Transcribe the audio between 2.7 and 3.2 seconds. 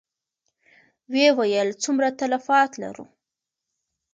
لرو؟